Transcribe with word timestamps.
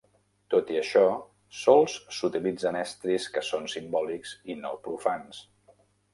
Tot 0.51 0.69
i 0.75 0.77
això, 0.77 1.03
sols 1.57 1.97
s'utilitzen 2.21 2.79
estris 2.81 3.29
que 3.37 3.45
són 3.51 3.69
simbòlics 3.75 4.35
i 4.55 4.59
no 4.65 4.75
profans. 4.89 5.45